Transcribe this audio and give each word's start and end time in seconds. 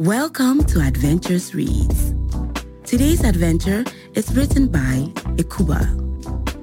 Welcome 0.00 0.64
to 0.64 0.80
Adventures 0.80 1.54
Reads. 1.54 2.14
Today's 2.84 3.22
adventure 3.22 3.84
is 4.14 4.34
written 4.34 4.68
by 4.68 5.12
Ekuba 5.36 5.82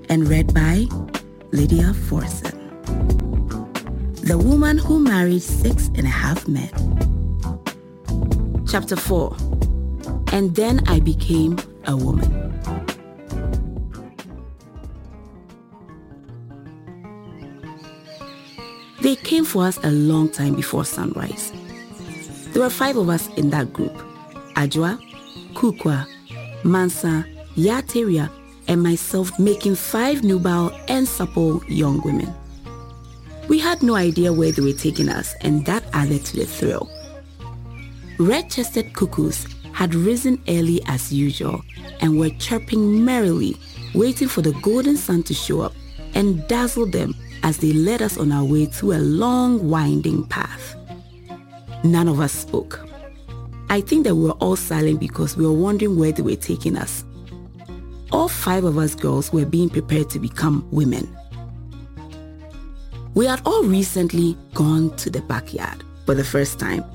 and 0.10 0.28
read 0.28 0.56
by 0.56 0.88
Lydia 1.52 1.94
Forson. 1.94 2.58
The 4.22 4.40
Woman 4.40 4.80
Who 4.80 4.98
Married 4.98 5.44
Six 5.44 5.90
and 5.90 6.08
a 6.08 6.10
Half 6.10 6.48
Men. 6.48 6.72
Chapter 8.68 8.96
4 8.96 9.38
And 10.32 10.56
Then 10.56 10.82
I 10.88 11.00
Became 11.00 11.60
a 11.86 11.96
Woman. 11.96 12.60
They 19.02 19.16
came 19.16 19.46
for 19.46 19.68
us 19.68 19.78
a 19.84 19.92
long 19.92 20.28
time 20.28 20.56
before 20.56 20.86
sunrise. 20.86 21.54
There 22.58 22.64
were 22.64 22.72
five 22.72 22.98
of 22.98 23.08
us 23.10 23.28
in 23.38 23.52
that 23.52 23.72
group. 23.72 23.94
Ajwa, 24.56 25.00
Kukwa, 25.54 26.08
Mansa, 26.64 27.24
Yateria, 27.56 28.32
and 28.68 28.82
myself 28.82 29.38
making 29.38 29.76
five 29.76 30.24
nubile 30.24 30.72
and 30.88 31.08
supple 31.08 31.64
young 31.66 32.02
women. 32.02 32.34
We 33.48 33.60
had 33.60 33.84
no 33.84 33.94
idea 33.94 34.34
where 34.34 34.52
they 34.52 34.64
were 34.64 34.74
taking 34.74 35.08
us, 35.08 35.36
and 35.42 35.68
that 35.68 35.84
added 35.94 36.26
to 36.26 36.38
the 36.38 36.46
thrill. 36.48 36.90
Red-chested 38.18 38.92
cuckoos 38.96 39.46
had 39.74 39.94
risen 39.94 40.42
early 40.48 40.82
as 40.88 41.14
usual 41.14 41.62
and 42.02 42.20
were 42.20 42.32
chirping 42.40 43.06
merrily, 43.06 43.56
waiting 43.94 44.28
for 44.28 44.42
the 44.42 44.54
golden 44.64 44.98
sun 44.98 45.22
to 45.26 45.36
show 45.36 45.62
up 45.62 45.74
and 46.16 46.48
dazzle 46.48 46.88
them 46.88 47.14
as 47.44 47.60
they 47.60 47.72
led 47.72 48.02
us 48.02 48.18
on 48.18 48.32
our 48.32 48.44
way 48.44 48.66
through 48.66 48.94
a 48.94 48.98
long, 48.98 49.70
winding 49.70 50.24
path. 50.24 50.76
None 51.84 52.08
of 52.08 52.20
us 52.20 52.32
spoke. 52.32 52.88
I 53.70 53.82
think 53.82 54.06
that 54.06 54.16
we 54.16 54.24
were 54.26 54.32
all 54.40 54.56
silent 54.56 55.00
because 55.00 55.36
we 55.36 55.46
were 55.46 55.54
wondering 55.54 55.98
where 55.98 56.12
they 56.12 56.24
were 56.24 56.36
taking 56.36 56.78
us. 56.78 57.04
All 58.12 58.30
five 58.30 58.64
of 58.64 58.78
us 58.78 58.96
girls 58.96 59.34
were 59.34 59.46
being 59.46 59.70
prepared 59.70 60.10
to 60.12 60.20
become 60.20 60.68
women. 60.72 61.08
We 63.14 63.26
had 63.26 63.42
all 63.46 63.64
recently 63.64 64.38
gone 64.54 64.96
to 64.98 65.10
the 65.10 65.22
backyard 65.22 65.84
for 66.06 66.14
the 66.14 66.24
first 66.24 66.60
time, 66.60 66.86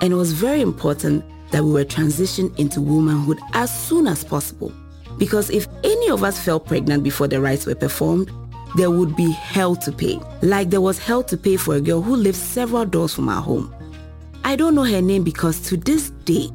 and 0.00 0.12
it 0.12 0.16
was 0.16 0.32
very 0.32 0.60
important 0.60 1.24
that 1.50 1.64
we 1.64 1.72
were 1.72 1.84
transitioned 1.84 2.58
into 2.58 2.80
womanhood 2.80 3.38
as 3.52 3.76
soon 3.86 4.06
as 4.06 4.24
possible. 4.24 4.72
Because 5.18 5.50
if 5.50 5.66
any 5.84 6.10
of 6.10 6.24
us 6.24 6.40
fell 6.40 6.58
pregnant 6.58 7.04
before 7.04 7.28
the 7.28 7.40
rites 7.40 7.66
were 7.66 7.74
performed, 7.74 8.30
there 8.76 8.90
would 8.90 9.14
be 9.14 9.30
hell 9.30 9.76
to 9.76 9.92
pay. 9.92 10.18
Like 10.42 10.70
there 10.70 10.80
was 10.80 10.98
hell 10.98 11.22
to 11.24 11.36
pay 11.36 11.56
for 11.56 11.76
a 11.76 11.80
girl 11.80 12.00
who 12.02 12.16
lived 12.16 12.36
several 12.36 12.84
doors 12.84 13.14
from 13.14 13.28
our 13.28 13.42
home. 13.42 13.72
I 14.46 14.56
don't 14.56 14.74
know 14.74 14.84
her 14.84 15.00
name 15.00 15.24
because 15.24 15.58
to 15.68 15.76
this 15.78 16.10
day, 16.10 16.50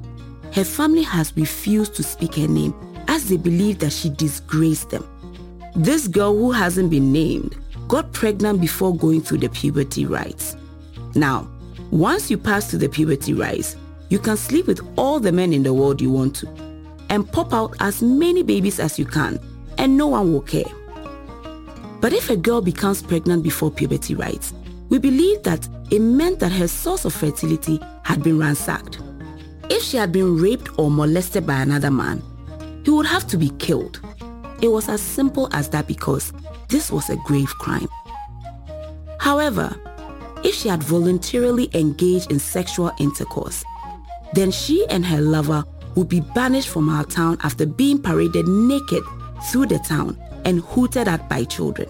her 0.53 0.63
family 0.63 1.01
has 1.01 1.35
refused 1.35 1.95
to 1.95 2.03
speak 2.03 2.35
her 2.35 2.47
name 2.47 2.73
as 3.07 3.27
they 3.27 3.37
believe 3.37 3.79
that 3.79 3.91
she 3.91 4.11
disgraced 4.11 4.91
them. 4.91 5.03
This 5.75 6.07
girl 6.07 6.35
who 6.35 6.51
hasn't 6.51 6.91
been 6.91 7.11
named 7.11 7.57
got 7.87 8.13
pregnant 8.13 8.61
before 8.61 8.95
going 8.95 9.21
through 9.21 9.39
the 9.39 9.49
puberty 9.49 10.05
rites. 10.05 10.55
Now, 11.15 11.47
once 11.89 12.29
you 12.29 12.37
pass 12.37 12.69
through 12.69 12.79
the 12.79 12.89
puberty 12.89 13.33
rites, 13.33 13.75
you 14.09 14.19
can 14.19 14.37
sleep 14.37 14.67
with 14.67 14.81
all 14.95 15.19
the 15.19 15.31
men 15.31 15.51
in 15.51 15.63
the 15.63 15.73
world 15.73 15.99
you 15.99 16.11
want 16.11 16.35
to 16.37 16.47
and 17.09 17.29
pop 17.31 17.53
out 17.53 17.75
as 17.79 18.03
many 18.03 18.43
babies 18.43 18.79
as 18.79 18.99
you 18.99 19.05
can 19.05 19.39
and 19.79 19.97
no 19.97 20.07
one 20.07 20.31
will 20.31 20.41
care. 20.41 20.71
But 22.01 22.13
if 22.13 22.29
a 22.29 22.37
girl 22.37 22.61
becomes 22.61 23.01
pregnant 23.01 23.41
before 23.41 23.71
puberty 23.71 24.13
rites, 24.13 24.53
we 24.89 24.99
believe 24.99 25.41
that 25.43 25.67
it 25.91 25.99
meant 25.99 26.39
that 26.39 26.51
her 26.51 26.67
source 26.67 27.05
of 27.05 27.13
fertility 27.13 27.79
had 28.03 28.23
been 28.23 28.39
ransacked. 28.39 28.99
If 29.69 29.83
she 29.83 29.97
had 29.97 30.11
been 30.11 30.37
raped 30.37 30.69
or 30.77 30.89
molested 30.89 31.45
by 31.45 31.61
another 31.61 31.91
man, 31.91 32.21
he 32.83 32.91
would 32.91 33.05
have 33.05 33.27
to 33.27 33.37
be 33.37 33.49
killed. 33.59 33.99
It 34.61 34.67
was 34.67 34.89
as 34.89 35.01
simple 35.01 35.49
as 35.51 35.69
that 35.69 35.87
because 35.87 36.33
this 36.67 36.91
was 36.91 37.09
a 37.09 37.15
grave 37.17 37.49
crime. 37.59 37.87
However, 39.19 39.75
if 40.43 40.55
she 40.55 40.69
had 40.69 40.83
voluntarily 40.83 41.69
engaged 41.73 42.31
in 42.31 42.39
sexual 42.39 42.91
intercourse, 42.99 43.63
then 44.33 44.51
she 44.51 44.85
and 44.89 45.05
her 45.05 45.21
lover 45.21 45.63
would 45.95 46.09
be 46.09 46.21
banished 46.21 46.69
from 46.69 46.89
our 46.89 47.03
town 47.03 47.37
after 47.43 47.65
being 47.65 48.01
paraded 48.01 48.47
naked 48.47 49.03
through 49.51 49.65
the 49.65 49.79
town 49.79 50.17
and 50.45 50.61
hooted 50.61 51.07
at 51.07 51.27
by 51.27 51.43
children. 51.43 51.89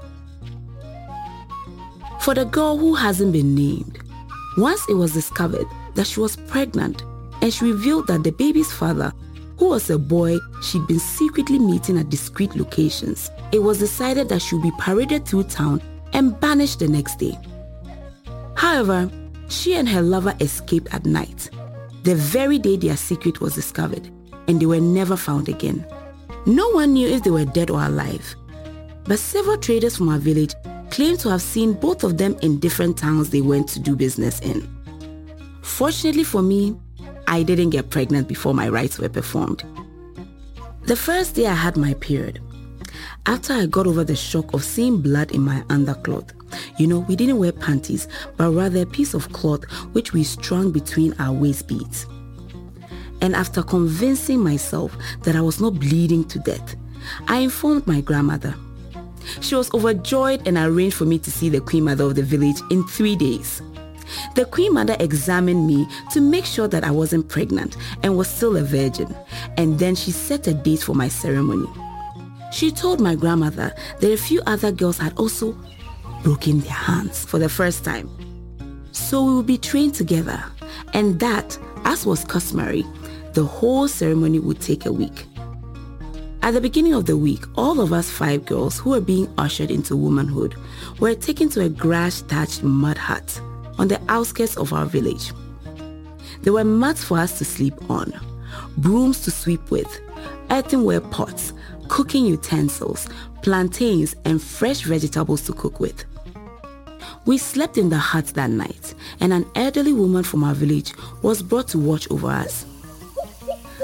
For 2.30 2.36
the 2.36 2.46
girl 2.46 2.78
who 2.78 2.94
hasn't 2.94 3.34
been 3.34 3.56
named, 3.56 3.98
once 4.56 4.88
it 4.88 4.94
was 4.94 5.14
discovered 5.14 5.66
that 5.96 6.06
she 6.06 6.20
was 6.20 6.36
pregnant 6.36 7.02
and 7.42 7.52
she 7.52 7.66
revealed 7.66 8.06
that 8.06 8.24
the 8.24 8.32
baby's 8.32 8.72
father, 8.72 9.12
who 9.58 9.70
was 9.70 9.90
a 9.90 9.98
boy 9.98 10.38
she'd 10.62 10.86
been 10.86 11.00
secretly 11.00 11.58
meeting 11.58 11.98
at 11.98 12.12
discreet 12.12 12.56
locations, 12.56 13.32
it 13.52 13.58
was 13.58 13.80
decided 13.80 14.30
that 14.30 14.44
she 14.44 14.54
would 14.54 14.62
be 14.62 14.72
paraded 14.78 15.26
through 15.26 15.46
town 15.46 15.82
and 16.14 16.40
banished 16.40 16.78
the 16.78 16.88
next 16.88 17.18
day. 17.18 17.36
However, 18.56 19.10
she 19.48 19.74
and 19.74 19.90
her 19.90 20.04
lover 20.04 20.36
escaped 20.40 20.94
at 20.94 21.08
night, 21.08 21.50
the 22.04 22.14
very 22.14 22.60
day 22.60 22.78
their 22.78 22.96
secret 22.96 23.42
was 23.42 23.56
discovered, 23.56 24.08
and 24.48 24.60
they 24.60 24.68
were 24.68 24.80
never 24.80 25.18
found 25.18 25.50
again. 25.50 25.84
No 26.46 26.70
one 26.70 26.94
knew 26.94 27.08
if 27.08 27.24
they 27.24 27.32
were 27.32 27.46
dead 27.46 27.72
or 27.72 27.84
alive, 27.84 28.36
but 29.06 29.18
several 29.18 29.58
traders 29.58 29.98
from 29.98 30.10
our 30.10 30.20
village 30.20 30.54
claim 30.92 31.18
to 31.18 31.30
have 31.30 31.42
seen 31.42 31.74
both 31.74 32.04
of 32.04 32.18
them 32.18 32.38
in 32.42 32.60
different 32.60 32.98
towns 32.98 33.30
they 33.30 33.42
went 33.42 33.68
to 33.70 33.80
do 33.80 33.96
business 33.96 34.40
in. 34.42 34.68
Fortunately 35.62 36.24
for 36.24 36.42
me, 36.42 36.76
I 37.28 37.44
didn't 37.44 37.70
get 37.70 37.90
pregnant 37.90 38.28
before 38.28 38.54
my 38.54 38.70
rites 38.70 38.98
were 38.98 39.10
performed. 39.10 39.64
The 40.84 40.96
first 40.96 41.36
day 41.36 41.46
I 41.46 41.54
had 41.54 41.78
my 41.78 41.94
period, 41.96 42.42
after 43.26 43.54
I 43.54 43.68
got 43.68 43.86
over 43.86 44.04
the 44.04 44.16
shock 44.16 44.54
of 44.54 44.64
seeing 44.64 45.02
blood 45.02 45.32
in 45.32 45.42
my 45.42 45.62
undercloth, 45.70 46.32
you 46.80 46.88
know, 46.88 47.00
we 47.00 47.16
didn't 47.16 47.38
wear 47.38 47.52
panties, 47.52 48.08
but 48.38 48.52
rather 48.52 48.82
a 48.82 48.86
piece 48.86 49.14
of 49.14 49.32
cloth 49.32 49.66
which 49.94 50.14
we 50.14 50.24
strung 50.24 50.72
between 50.72 51.14
our 51.20 51.34
waist 51.34 51.68
beads. 51.68 52.08
And 53.22 53.36
after 53.36 53.62
convincing 53.62 54.40
myself 54.40 54.96
that 55.24 55.36
I 55.36 55.42
was 55.42 55.60
not 55.60 55.76
bleeding 55.80 56.24
to 56.30 56.40
death, 56.40 56.76
I 57.28 57.40
informed 57.40 57.86
my 57.86 58.02
grandmother. 58.02 58.56
She 59.42 59.56
was 59.56 59.74
overjoyed 59.74 60.48
and 60.48 60.58
arranged 60.58 60.96
for 60.96 61.06
me 61.06 61.20
to 61.20 61.32
see 61.32 61.50
the 61.50 61.62
Queen 61.62 61.86
Mother 61.86 62.06
of 62.06 62.16
the 62.16 62.24
village 62.24 62.62
in 62.70 62.86
three 62.88 63.16
days. 63.16 63.62
The 64.36 64.46
Queen 64.46 64.74
Mother 64.74 64.96
examined 65.00 65.68
me 65.68 65.88
to 66.14 66.22
make 66.22 66.46
sure 66.46 66.68
that 66.68 66.84
I 66.84 66.92
wasn't 66.92 67.30
pregnant 67.30 67.78
and 68.04 68.18
was 68.18 68.28
still 68.28 68.58
a 68.58 68.64
virgin, 68.64 69.16
and 69.58 69.78
then 69.78 69.96
she 69.96 70.12
set 70.12 70.48
a 70.48 70.54
date 70.54 70.82
for 70.82 70.96
my 70.96 71.08
ceremony. 71.08 71.70
She 72.52 72.72
told 72.72 73.00
my 73.00 73.16
grandmother 73.16 73.74
that 74.00 74.12
a 74.12 74.18
few 74.18 74.42
other 74.48 74.72
girls 74.72 74.98
had 74.98 75.18
also 75.18 75.56
broken 76.24 76.60
their 76.62 76.72
hands 76.72 77.24
for 77.26 77.38
the 77.40 77.50
first 77.50 77.84
time. 77.84 78.10
So 78.92 79.24
we 79.24 79.36
would 79.36 79.46
be 79.46 79.58
trained 79.58 79.94
together, 79.94 80.44
and 80.94 81.20
that, 81.20 81.58
as 81.86 82.06
was 82.06 82.24
customary, 82.26 82.86
the 83.34 83.44
whole 83.44 83.88
ceremony 83.88 84.40
would 84.40 84.60
take 84.60 84.86
a 84.86 84.92
week. 84.92 85.26
At 86.42 86.54
the 86.54 86.62
beginning 86.62 86.94
of 86.94 87.06
the 87.06 87.18
week, 87.18 87.44
all 87.56 87.82
of 87.82 87.92
us 87.92 88.10
five 88.10 88.46
girls 88.46 88.80
who 88.80 88.92
were 88.92 89.02
being 89.02 89.32
ushered 89.38 89.70
into 89.70 89.96
womanhood 89.96 90.56
were 91.00 91.14
taken 91.14 91.50
to 91.50 91.62
a 91.62 91.70
grass-thatched 91.70 92.64
mud 92.64 92.98
hut 92.98 93.42
on 93.78 93.90
the 93.90 94.02
outskirts 94.08 94.56
of 94.56 94.72
our 94.72 94.86
village. 94.86 95.34
There 96.42 96.54
were 96.54 96.64
mats 96.64 97.04
for 97.04 97.18
us 97.18 97.38
to 97.40 97.46
sleep 97.46 97.90
on, 97.90 98.14
brooms 98.78 99.22
to 99.26 99.32
sweep 99.32 99.70
with, 99.70 100.00
earthenware 100.50 101.02
pots, 101.02 101.52
cooking 101.90 102.26
utensils, 102.26 103.10
plantains, 103.42 104.16
and 104.24 104.42
fresh 104.42 104.84
vegetables 104.84 105.46
to 105.46 105.54
cook 105.54 105.82
with. 105.82 106.06
We 107.26 107.38
slept 107.38 107.78
in 107.78 107.90
the 107.90 107.98
hut 107.98 108.28
that 108.28 108.50
night, 108.50 108.96
and 109.20 109.34
an 109.34 109.46
elderly 109.56 109.94
woman 109.94 110.24
from 110.24 110.46
our 110.46 110.56
village 110.56 110.94
was 111.22 111.44
brought 111.44 111.68
to 111.70 111.78
watch 111.78 112.10
over 112.10 112.30
us. 112.30 112.66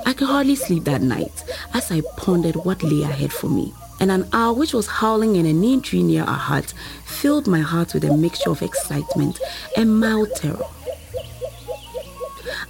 I 0.06 0.13
could 0.13 0.28
hardly 0.28 0.56
sleep 0.56 0.86
that 0.86 1.01
night 1.01 1.44
as 1.75 1.92
I 1.92 2.01
pondered 2.16 2.56
what 2.56 2.81
lay 2.83 3.04
ahead 3.04 3.33
for 3.33 3.50
me. 3.50 3.74
And 4.00 4.10
an 4.10 4.30
owl 4.31 4.56
which 4.56 4.74
was 4.74 4.88
howling 4.88 5.36
in 5.36 5.45
a 5.45 5.51
neem 5.51 5.81
tree 5.81 6.04
near 6.04 6.24
our 6.24 6.38
hut 6.38 6.74
filled 7.04 7.48
my 7.48 7.60
heart 7.60 7.94
with 7.94 8.06
a 8.06 8.16
mixture 8.16 8.50
of 8.50 8.62
excitement 8.62 9.39
and 9.75 10.00
mild 10.00 10.30
terror. 10.38 10.63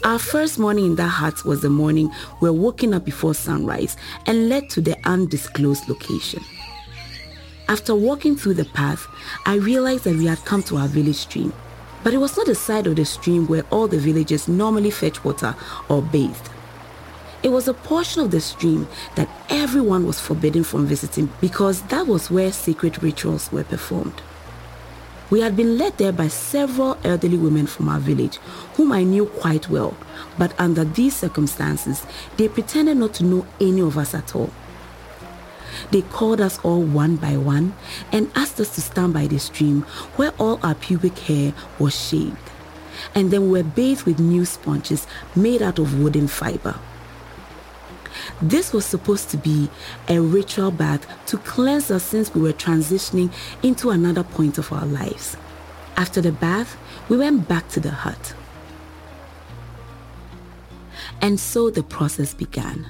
Our 0.03 0.17
first 0.17 0.57
morning 0.57 0.85
in 0.85 0.95
that 0.95 1.07
hut 1.07 1.45
was 1.45 1.61
the 1.61 1.69
morning 1.69 2.11
we 2.41 2.49
were 2.49 2.53
woken 2.53 2.95
up 2.95 3.05
before 3.05 3.35
sunrise 3.35 3.95
and 4.25 4.49
led 4.49 4.71
to 4.71 4.81
the 4.81 4.97
undisclosed 5.03 5.87
location. 5.87 6.43
After 7.69 7.93
walking 7.93 8.35
through 8.35 8.55
the 8.55 8.65
path, 8.65 9.05
I 9.45 9.55
realized 9.55 10.05
that 10.05 10.15
we 10.15 10.25
had 10.25 10.43
come 10.45 10.63
to 10.63 10.77
our 10.77 10.87
village 10.87 11.15
stream. 11.17 11.53
But 12.03 12.13
it 12.13 12.17
was 12.17 12.37
not 12.37 12.47
the 12.47 12.55
side 12.55 12.87
of 12.87 12.95
the 12.95 13.05
stream 13.05 13.47
where 13.47 13.65
all 13.71 13.87
the 13.87 13.99
villagers 13.99 14.47
normally 14.47 14.91
fetch 14.91 15.23
water 15.23 15.55
or 15.89 16.01
bathed. 16.01 16.49
It 17.45 17.51
was 17.51 17.67
a 17.67 17.75
portion 17.75 18.23
of 18.23 18.31
the 18.31 18.41
stream 18.41 18.87
that 19.13 19.29
everyone 19.49 20.07
was 20.07 20.19
forbidden 20.19 20.63
from 20.63 20.87
visiting 20.87 21.31
because 21.41 21.83
that 21.83 22.07
was 22.07 22.31
where 22.31 22.51
sacred 22.51 23.03
rituals 23.03 23.51
were 23.51 23.63
performed. 23.63 24.19
We 25.29 25.41
had 25.41 25.55
been 25.55 25.77
led 25.77 25.99
there 25.99 26.11
by 26.11 26.29
several 26.29 26.97
elderly 27.03 27.37
women 27.37 27.67
from 27.67 27.87
our 27.87 27.99
village, 27.99 28.37
whom 28.77 28.91
I 28.91 29.03
knew 29.03 29.27
quite 29.27 29.69
well, 29.69 29.95
but 30.39 30.59
under 30.59 30.85
these 30.85 31.15
circumstances, 31.15 32.07
they 32.35 32.47
pretended 32.47 32.97
not 32.97 33.13
to 33.15 33.23
know 33.23 33.45
any 33.61 33.81
of 33.81 33.95
us 33.95 34.15
at 34.15 34.35
all. 34.35 34.49
They 35.91 36.01
called 36.01 36.41
us 36.41 36.57
all 36.63 36.81
one 36.81 37.15
by 37.15 37.37
one 37.37 37.75
and 38.11 38.31
asked 38.33 38.59
us 38.59 38.73
to 38.73 38.81
stand 38.81 39.13
by 39.13 39.27
the 39.27 39.37
stream 39.37 39.83
where 40.15 40.33
all 40.39 40.59
our 40.63 40.73
pubic 40.73 41.19
hair 41.19 41.53
was 41.77 41.93
shaved. 41.93 42.49
And 43.13 43.29
then 43.29 43.43
we 43.43 43.61
were 43.61 43.69
bathed 43.69 44.07
with 44.07 44.17
new 44.17 44.45
sponges 44.45 45.05
made 45.35 45.61
out 45.61 45.77
of 45.77 45.99
wooden 46.01 46.27
fiber. 46.27 46.79
This 48.41 48.73
was 48.73 48.85
supposed 48.85 49.29
to 49.31 49.37
be 49.37 49.69
a 50.07 50.19
ritual 50.19 50.71
bath 50.71 51.07
to 51.27 51.37
cleanse 51.39 51.91
us 51.91 52.03
since 52.03 52.33
we 52.33 52.41
were 52.41 52.53
transitioning 52.53 53.31
into 53.63 53.89
another 53.89 54.23
point 54.23 54.57
of 54.57 54.71
our 54.71 54.85
lives. 54.85 55.37
After 55.97 56.21
the 56.21 56.31
bath, 56.31 56.77
we 57.09 57.17
went 57.17 57.47
back 57.47 57.69
to 57.69 57.79
the 57.79 57.91
hut. 57.91 58.33
And 61.21 61.39
so 61.39 61.69
the 61.69 61.83
process 61.83 62.33
began. 62.33 62.85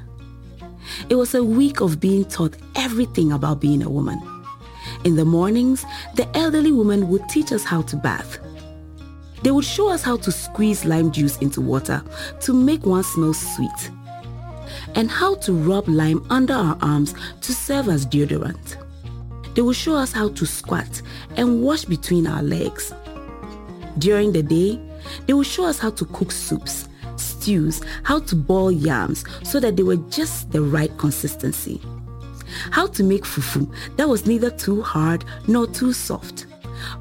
It 1.09 1.15
was 1.15 1.35
a 1.35 1.43
week 1.43 1.81
of 1.81 1.99
being 1.99 2.25
taught 2.25 2.55
everything 2.75 3.31
about 3.31 3.59
being 3.61 3.83
a 3.83 3.89
woman. 3.89 4.19
In 5.03 5.15
the 5.15 5.25
mornings, 5.25 5.85
the 6.15 6.27
elderly 6.35 6.71
woman 6.71 7.09
would 7.09 7.27
teach 7.29 7.51
us 7.51 7.63
how 7.63 7.83
to 7.83 7.95
bath. 7.95 8.39
They 9.43 9.51
would 9.51 9.65
show 9.65 9.89
us 9.89 10.01
how 10.01 10.17
to 10.17 10.31
squeeze 10.31 10.85
lime 10.85 11.11
juice 11.11 11.37
into 11.37 11.61
water 11.61 12.03
to 12.41 12.53
make 12.53 12.85
one 12.85 13.03
smell 13.03 13.33
sweet, 13.33 13.91
and 14.95 15.11
how 15.11 15.35
to 15.35 15.53
rub 15.53 15.87
lime 15.87 16.25
under 16.29 16.53
our 16.53 16.77
arms 16.81 17.13
to 17.41 17.53
serve 17.53 17.89
as 17.89 18.05
deodorant. 18.05 18.77
They 19.55 19.61
will 19.61 19.73
show 19.73 19.95
us 19.95 20.11
how 20.11 20.29
to 20.29 20.45
squat 20.45 21.01
and 21.37 21.61
wash 21.61 21.85
between 21.85 22.27
our 22.27 22.41
legs. 22.41 22.93
During 23.99 24.31
the 24.31 24.43
day, 24.43 24.79
they 25.27 25.33
will 25.33 25.43
show 25.43 25.65
us 25.65 25.79
how 25.79 25.91
to 25.91 26.05
cook 26.05 26.31
soups 26.31 26.89
stews 27.17 27.81
how 28.03 28.19
to 28.19 28.35
boil 28.35 28.71
yams 28.71 29.23
so 29.43 29.59
that 29.59 29.75
they 29.75 29.83
were 29.83 29.97
just 30.09 30.51
the 30.51 30.61
right 30.61 30.95
consistency. 30.97 31.79
How 32.71 32.87
to 32.87 33.03
make 33.03 33.23
fufu 33.23 33.71
that 33.97 34.09
was 34.09 34.25
neither 34.25 34.49
too 34.49 34.81
hard 34.81 35.25
nor 35.47 35.67
too 35.67 35.93
soft. 35.93 36.47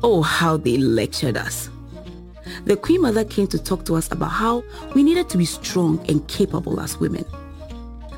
Oh, 0.03 0.23
how 0.23 0.57
they 0.57 0.77
lectured 0.77 1.37
us. 1.37 1.71
The 2.67 2.77
Queen 2.77 3.03
Mother 3.03 3.25
came 3.25 3.47
to 3.49 3.59
talk 3.59 3.85
to 3.87 3.95
us 3.97 4.11
about 4.13 4.31
how 4.31 4.65
we 4.95 5.03
needed 5.03 5.29
to 5.31 5.39
be 5.39 5.45
strong 5.45 6.05
and 6.09 6.27
capable 6.29 6.81
as 6.81 6.99
women. 6.99 7.25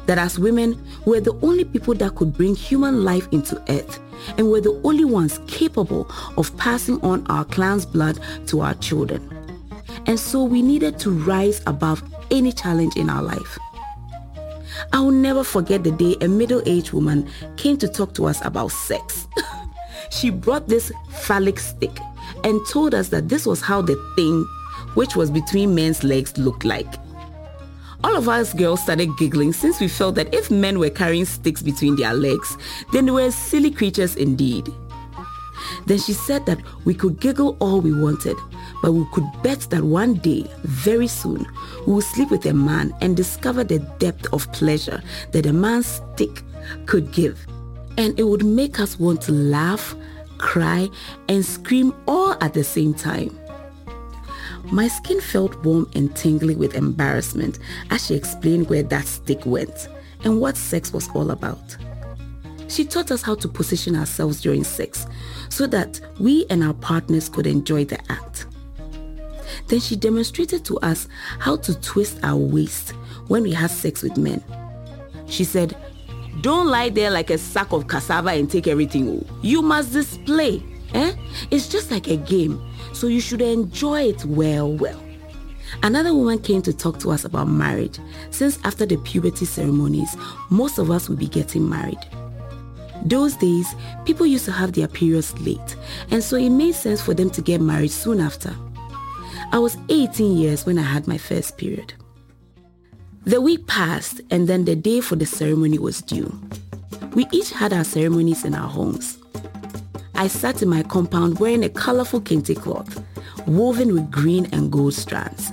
That 0.07 0.19
as 0.19 0.39
women, 0.39 0.81
we're 1.05 1.21
the 1.21 1.39
only 1.43 1.65
people 1.65 1.95
that 1.95 2.15
could 2.15 2.33
bring 2.37 2.55
human 2.55 3.05
life 3.05 3.29
into 3.33 3.63
earth 3.69 4.01
and 4.39 4.51
we're 4.51 4.61
the 4.61 4.81
only 4.85 5.05
ones 5.05 5.41
capable 5.47 6.11
of 6.37 6.57
passing 6.57 7.01
on 7.03 7.27
our 7.29 7.45
clan's 7.45 7.87
blood 7.87 8.19
to 8.47 8.61
our 8.61 8.75
children. 8.75 9.33
And 10.07 10.19
so 10.19 10.45
we 10.45 10.63
needed 10.63 10.99
to 11.01 11.11
rise 11.11 11.61
above 11.67 12.03
any 12.31 12.53
challenge 12.53 12.97
in 12.97 13.11
our 13.11 13.23
life. 13.23 13.59
I 14.93 15.01
will 15.01 15.11
never 15.11 15.43
forget 15.43 15.85
the 15.85 15.91
day 15.91 16.17
a 16.21 16.29
middle-aged 16.29 16.93
woman 16.93 17.29
came 17.57 17.77
to 17.79 17.89
talk 17.89 18.15
to 18.15 18.27
us 18.27 18.45
about 18.45 18.69
sex. 18.69 19.27
she 20.11 20.31
brought 20.31 20.69
this 20.69 20.93
phallic 21.11 21.59
stick 21.59 21.97
and 22.45 22.61
told 22.69 22.95
us 22.95 23.09
that 23.09 23.29
this 23.29 23.47
was 23.47 23.61
how 23.61 23.83
the 23.83 23.97
thing, 24.17 24.45
which 24.95 25.17
was 25.17 25.31
between 25.31 25.75
men's 25.75 26.05
legs, 26.05 26.37
looked 26.39 26.65
like. 26.65 26.95
All 28.05 28.17
of 28.17 28.29
us 28.29 28.53
girls 28.53 28.83
started 28.83 29.17
giggling 29.17 29.53
since 29.53 29.81
we 29.81 29.89
felt 29.89 30.15
that 30.17 30.33
if 30.35 30.51
men 30.51 30.79
were 30.79 30.91
carrying 30.91 31.25
sticks 31.25 31.63
between 31.63 31.97
their 31.97 32.15
legs, 32.15 32.57
then 32.93 33.07
they 33.07 33.13
were 33.13 33.31
silly 33.31 33.71
creatures 33.71 34.17
indeed. 34.17 34.69
Then 35.87 35.99
she 35.99 36.13
said 36.13 36.47
that 36.47 36.59
we 36.85 36.95
could 36.95 37.21
giggle 37.21 37.57
all 37.61 37.81
we 37.81 37.93
wanted, 37.93 38.37
but 38.83 38.93
we 38.93 39.07
could 39.13 39.27
bet 39.43 39.61
that 39.71 39.83
one 39.83 40.15
day, 40.15 40.45
very 40.63 41.07
soon, 41.07 41.47
we 41.87 41.95
would 41.95 42.05
sleep 42.05 42.31
with 42.31 42.47
a 42.47 42.55
man 42.55 42.95
and 43.01 43.17
discover 43.17 43.65
the 43.65 43.79
depth 43.99 44.33
of 44.33 44.51
pleasure 44.53 45.03
that 45.33 45.47
a 45.47 45.53
man's 45.53 45.87
stick 45.87 46.43
could 46.87 47.13
give. 47.13 47.47
And 47.99 48.19
it 48.19 48.25
would 48.25 48.45
make 48.45 48.79
us 48.79 48.99
want 48.99 49.23
to 49.23 49.33
laugh, 49.33 49.95
cry, 50.39 50.91
and 51.29 51.45
scream 51.45 51.95
all 52.07 52.37
at 52.43 52.53
the 52.53 52.65
same 52.65 52.93
time. 52.93 53.39
My 54.73 54.89
skin 54.89 55.21
felt 55.21 55.57
warm 55.65 55.89
and 55.95 56.15
tingly 56.17 56.57
with 56.57 56.75
embarrassment 56.75 57.59
as 57.91 58.07
she 58.07 58.15
explained 58.15 58.69
where 58.69 58.83
that 58.85 59.07
stick 59.07 59.47
went 59.47 59.89
and 60.25 60.41
what 60.41 60.57
sex 60.57 60.93
was 60.93 61.09
all 61.11 61.31
about. 61.31 61.77
She 62.69 62.85
taught 62.85 63.11
us 63.13 63.23
how 63.23 63.37
to 63.37 63.49
position 63.49 63.95
ourselves 63.95 64.41
during 64.41 64.65
sex 64.65 65.07
so 65.49 65.67
that 65.69 66.01
we 66.19 66.47
and 66.51 66.65
our 66.65 66.75
partners 66.75 67.29
could 67.29 67.47
enjoy 67.47 67.85
the 67.85 68.01
act. 68.11 68.47
Then 69.69 69.81
she 69.81 69.97
demonstrated 69.97 70.65
to 70.67 70.79
us 70.79 71.09
how 71.39 71.57
to 71.59 71.81
twist 71.81 72.19
our 72.23 72.37
waist 72.37 72.91
when 73.29 73.43
we 73.43 73.53
had 73.53 73.71
sex 73.71 74.03
with 74.03 74.17
men. 74.17 74.43
She 75.27 75.45
said, 75.45 75.77
don't 76.41 76.67
lie 76.67 76.91
there 76.91 77.11
like 77.11 77.31
a 77.31 77.39
sack 77.39 77.73
of 77.73 77.89
cassava 77.89 78.31
and 78.31 78.51
take 78.51 78.67
everything. 78.67 79.09
Oh. 79.09 79.39
You 79.43 79.63
must 79.63 79.93
display. 79.93 80.63
Eh? 80.95 81.15
It's 81.51 81.69
just 81.69 81.91
like 81.91 82.09
a 82.09 82.17
game, 82.17 82.63
so 82.97 83.07
you 83.07 83.21
should 83.21 83.43
enjoy 83.43 84.09
it 84.09 84.25
well, 84.25 84.73
well. 84.73 85.01
Another 85.83 86.15
woman 86.15 86.39
came 86.39 86.63
to 86.63 86.73
talk 86.73 86.99
to 87.01 87.11
us 87.11 87.25
about 87.25 87.49
marriage, 87.49 87.99
since 88.31 88.59
after 88.65 88.87
the 88.87 88.97
puberty 88.99 89.45
ceremonies, 89.45 90.17
most 90.49 90.79
of 90.79 90.91
us 90.91 91.09
will 91.09 91.17
be 91.17 91.29
getting 91.29 91.69
married. 91.69 91.99
Those 93.05 93.37
days, 93.37 93.75
people 94.05 94.27
used 94.27 94.47
to 94.47 94.53
have 94.53 94.73
their 94.73 94.89
periods 94.89 95.39
late, 95.41 95.77
and 96.11 96.25
so 96.25 96.37
it 96.37 96.51
made 96.51 96.75
sense 96.75 97.03
for 97.03 97.15
them 97.15 97.31
to 97.31 97.43
get 97.43 97.61
married 97.61 97.91
soon 97.91 98.21
after. 98.21 98.55
I 99.53 99.59
was 99.59 99.77
18 99.91 100.37
years 100.37 100.65
when 100.65 100.79
I 100.79 100.83
had 100.83 101.07
my 101.07 101.19
first 101.19 101.59
period. 101.59 101.93
The 103.25 103.41
week 103.41 103.67
passed 103.67 104.21
and 104.31 104.49
then 104.49 104.65
the 104.65 104.77
day 104.77 105.01
for 105.01 105.17
the 105.17 105.27
ceremony 105.27 105.79
was 105.79 106.01
due. 106.01 106.33
We 107.15 107.27
each 107.33 107.51
had 107.51 107.73
our 107.73 107.85
ceremonies 107.85 108.45
in 108.45 108.55
our 108.55 108.69
homes. 108.69 109.19
I 110.17 110.29
sat 110.29 110.63
in 110.63 110.69
my 110.69 110.83
compound 110.83 111.39
wearing 111.39 111.63
a 111.63 111.69
colorful 111.69 112.21
kente 112.21 112.57
cloth, 112.57 113.03
woven 113.47 113.93
with 113.93 114.11
green 114.11 114.47
and 114.53 114.73
gold 114.73 114.95
strands. 114.95 115.53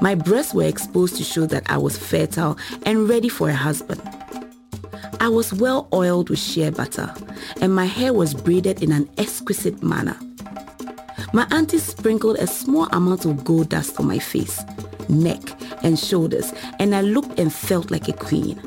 My 0.00 0.14
breasts 0.14 0.52
were 0.52 0.64
exposed 0.64 1.16
to 1.16 1.22
show 1.22 1.46
that 1.46 1.70
I 1.70 1.78
was 1.78 1.96
fertile 1.96 2.58
and 2.84 3.08
ready 3.08 3.28
for 3.28 3.48
a 3.48 3.54
husband. 3.54 4.02
I 5.20 5.28
was 5.28 5.52
well 5.52 5.88
oiled 5.92 6.30
with 6.30 6.38
shea 6.38 6.70
butter, 6.70 7.14
and 7.60 7.74
my 7.74 7.86
hair 7.86 8.12
was 8.12 8.34
braided 8.34 8.82
in 8.82 8.90
an 8.92 9.08
exquisite 9.18 9.82
manner. 9.82 10.18
My 11.32 11.46
auntie 11.50 11.78
sprinkled 11.78 12.38
a 12.38 12.46
small 12.46 12.88
amount 12.92 13.24
of 13.24 13.44
gold 13.44 13.68
dust 13.68 13.98
on 14.00 14.06
my 14.06 14.18
face, 14.18 14.62
neck, 15.08 15.40
and 15.82 15.98
shoulders, 15.98 16.52
and 16.78 16.94
I 16.94 17.02
looked 17.02 17.38
and 17.38 17.52
felt 17.52 17.90
like 17.90 18.08
a 18.08 18.12
queen. 18.12 18.60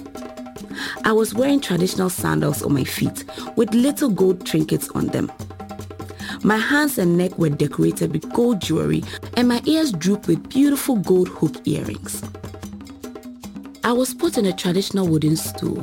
I 1.09 1.11
was 1.11 1.33
wearing 1.33 1.59
traditional 1.59 2.11
sandals 2.11 2.61
on 2.61 2.71
my 2.71 2.83
feet 2.83 3.23
with 3.55 3.73
little 3.73 4.11
gold 4.11 4.45
trinkets 4.45 4.89
on 4.89 5.07
them. 5.07 5.31
My 6.43 6.57
hands 6.57 6.99
and 6.99 7.17
neck 7.17 7.35
were 7.39 7.49
decorated 7.49 8.13
with 8.13 8.31
gold 8.31 8.61
jewelry, 8.61 9.03
and 9.35 9.47
my 9.47 9.59
ears 9.65 9.91
drooped 9.91 10.27
with 10.27 10.47
beautiful 10.49 10.97
gold 10.97 11.27
hook 11.29 11.67
earrings. 11.67 12.21
I 13.83 13.91
was 13.91 14.13
put 14.13 14.37
in 14.37 14.45
a 14.45 14.53
traditional 14.53 15.07
wooden 15.07 15.35
stool 15.35 15.81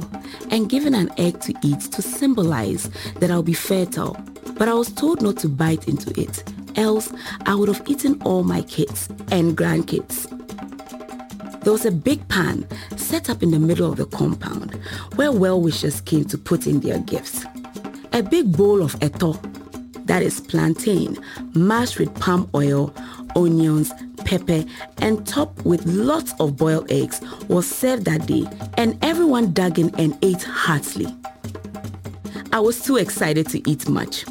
and 0.52 0.70
given 0.70 0.94
an 0.94 1.10
egg 1.18 1.40
to 1.40 1.54
eat 1.60 1.80
to 1.80 2.02
symbolize 2.02 2.88
that 3.18 3.28
I'll 3.28 3.42
be 3.42 3.52
fertile, 3.52 4.16
but 4.56 4.68
I 4.68 4.74
was 4.74 4.92
told 4.92 5.22
not 5.22 5.38
to 5.38 5.48
bite 5.48 5.88
into 5.88 6.12
it 6.20 6.44
else 6.76 7.12
I 7.46 7.56
would 7.56 7.68
have 7.68 7.82
eaten 7.88 8.22
all 8.22 8.44
my 8.44 8.62
kids 8.62 9.08
and 9.32 9.58
grandkids. 9.58 10.45
There 11.66 11.72
was 11.72 11.84
a 11.84 11.90
big 11.90 12.28
pan 12.28 12.64
set 12.96 13.28
up 13.28 13.42
in 13.42 13.50
the 13.50 13.58
middle 13.58 13.90
of 13.90 13.96
the 13.96 14.06
compound 14.06 14.76
where 15.16 15.32
well-wishers 15.32 16.00
came 16.00 16.24
to 16.26 16.38
put 16.38 16.64
in 16.64 16.78
their 16.78 17.00
gifts. 17.00 17.44
A 18.12 18.22
big 18.22 18.56
bowl 18.56 18.84
of 18.84 18.94
eto, 19.00 19.36
that 20.06 20.22
is 20.22 20.38
plantain, 20.38 21.18
mashed 21.56 21.98
with 21.98 22.14
palm 22.20 22.48
oil, 22.54 22.94
onions, 23.34 23.92
pepper, 24.18 24.64
and 24.98 25.26
topped 25.26 25.64
with 25.64 25.84
lots 25.86 26.34
of 26.38 26.56
boiled 26.56 26.88
eggs 26.88 27.20
was 27.48 27.68
served 27.68 28.04
that 28.04 28.26
day, 28.26 28.46
and 28.74 28.96
everyone 29.04 29.52
dug 29.52 29.80
in 29.80 29.92
and 29.96 30.16
ate 30.22 30.44
heartily. 30.44 31.12
I 32.52 32.60
was 32.60 32.80
too 32.80 32.96
excited 32.96 33.48
to 33.48 33.68
eat 33.68 33.88
much. 33.88 34.24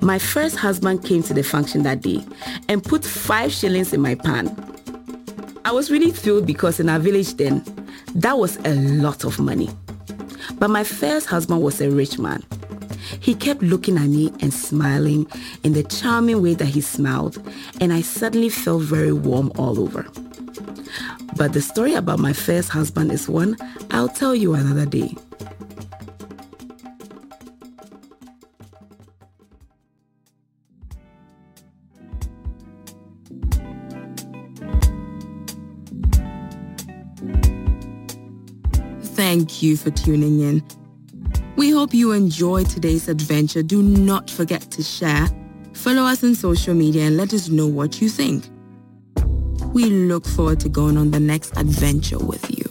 My 0.00 0.20
first 0.20 0.54
husband 0.58 1.04
came 1.04 1.24
to 1.24 1.34
the 1.34 1.42
function 1.42 1.82
that 1.82 2.02
day 2.02 2.24
and 2.68 2.84
put 2.84 3.04
five 3.04 3.50
shillings 3.50 3.92
in 3.92 4.00
my 4.00 4.14
pan. 4.14 4.71
I 5.72 5.74
was 5.74 5.90
really 5.90 6.10
thrilled 6.10 6.46
because 6.46 6.80
in 6.80 6.90
our 6.90 6.98
village 6.98 7.32
then, 7.38 7.64
that 8.14 8.36
was 8.36 8.58
a 8.66 8.74
lot 8.74 9.24
of 9.24 9.38
money. 9.38 9.70
But 10.58 10.68
my 10.68 10.84
first 10.84 11.28
husband 11.28 11.62
was 11.62 11.80
a 11.80 11.90
rich 11.90 12.18
man. 12.18 12.42
He 13.20 13.34
kept 13.34 13.62
looking 13.62 13.96
at 13.96 14.08
me 14.08 14.34
and 14.40 14.52
smiling 14.52 15.26
in 15.64 15.72
the 15.72 15.82
charming 15.84 16.42
way 16.42 16.52
that 16.56 16.66
he 16.66 16.82
smiled, 16.82 17.42
and 17.80 17.90
I 17.90 18.02
suddenly 18.02 18.50
felt 18.50 18.82
very 18.82 19.14
warm 19.14 19.50
all 19.56 19.80
over. 19.80 20.06
But 21.38 21.54
the 21.54 21.62
story 21.62 21.94
about 21.94 22.18
my 22.18 22.34
first 22.34 22.68
husband 22.68 23.10
is 23.10 23.26
one 23.26 23.56
I'll 23.92 24.10
tell 24.10 24.34
you 24.34 24.52
another 24.52 24.84
day. 24.84 25.16
Thank 39.32 39.62
you 39.62 39.78
for 39.78 39.90
tuning 39.90 40.40
in. 40.40 40.62
We 41.56 41.70
hope 41.70 41.94
you 41.94 42.12
enjoyed 42.12 42.68
today's 42.68 43.08
adventure. 43.08 43.62
Do 43.62 43.82
not 43.82 44.28
forget 44.28 44.60
to 44.72 44.82
share, 44.82 45.26
follow 45.72 46.02
us 46.02 46.22
on 46.22 46.34
social 46.34 46.74
media 46.74 47.04
and 47.04 47.16
let 47.16 47.32
us 47.32 47.48
know 47.48 47.66
what 47.66 48.02
you 48.02 48.10
think. 48.10 48.44
We 49.72 49.86
look 49.86 50.26
forward 50.26 50.60
to 50.60 50.68
going 50.68 50.98
on 50.98 51.12
the 51.12 51.20
next 51.20 51.56
adventure 51.56 52.18
with 52.18 52.44
you. 52.50 52.61